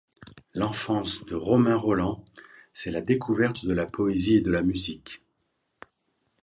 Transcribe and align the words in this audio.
L'enfance 0.55 1.23
de 1.27 1.35
Romain 1.35 1.75
Rolland, 1.75 2.25
c'est 2.73 2.89
la 2.89 3.01
découverte 3.03 3.67
de 3.67 3.71
la 3.73 3.85
poésie 3.85 4.37
et 4.37 4.41
de 4.41 4.49
la 4.49 4.63
musique. 4.63 5.21